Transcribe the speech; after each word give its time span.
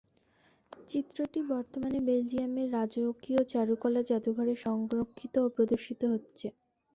চিত্রটি 0.89 1.39
বর্তমানে 1.51 1.99
বেলজিয়ামের 2.07 2.67
রাজকীয় 2.71 3.41
চারুকলা 3.45 4.01
জাদুঘরে 4.09 4.53
সংরক্ষিত 4.65 5.33
ও 5.39 5.55
প্রদর্শিত 5.55 6.01
হচ্ছে। 6.13 6.47